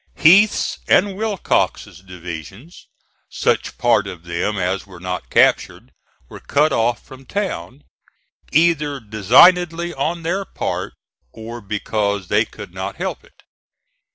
Heth's 0.15 0.79
and 0.87 1.15
Wilcox's 1.15 1.99
divisions, 1.99 2.87
such 3.29 3.77
part 3.77 4.07
of 4.07 4.23
them 4.23 4.57
as 4.57 4.87
were 4.87 4.99
not 4.99 5.29
captured, 5.29 5.91
were 6.27 6.39
cut 6.39 6.73
off 6.73 7.03
from 7.05 7.23
town, 7.23 7.83
either 8.51 8.99
designedly 8.99 9.93
on 9.93 10.23
their 10.23 10.43
part 10.43 10.93
or 11.31 11.61
because 11.61 12.29
they 12.29 12.45
could 12.45 12.73
not 12.73 12.95
help 12.95 13.23
it. 13.23 13.43